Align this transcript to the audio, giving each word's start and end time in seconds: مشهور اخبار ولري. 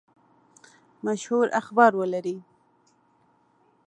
مشهور 1.05 1.47
اخبار 1.59 1.91
ولري. 1.99 2.37